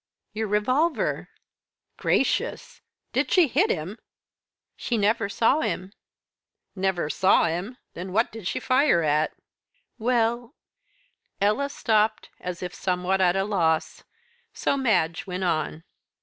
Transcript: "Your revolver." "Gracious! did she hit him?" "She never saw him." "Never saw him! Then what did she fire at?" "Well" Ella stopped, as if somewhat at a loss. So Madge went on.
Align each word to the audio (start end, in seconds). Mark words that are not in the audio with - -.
"Your 0.33 0.47
revolver." 0.47 1.29
"Gracious! 1.97 2.81
did 3.13 3.29
she 3.31 3.47
hit 3.47 3.69
him?" 3.69 3.99
"She 4.75 4.97
never 4.97 5.29
saw 5.29 5.59
him." 5.61 5.93
"Never 6.75 7.07
saw 7.07 7.43
him! 7.45 7.77
Then 7.93 8.11
what 8.11 8.31
did 8.31 8.47
she 8.47 8.59
fire 8.59 9.03
at?" 9.03 9.31
"Well" 9.99 10.55
Ella 11.39 11.69
stopped, 11.69 12.31
as 12.39 12.63
if 12.63 12.73
somewhat 12.73 13.21
at 13.21 13.35
a 13.35 13.43
loss. 13.43 14.03
So 14.55 14.75
Madge 14.75 15.27
went 15.27 15.43
on. 15.43 15.83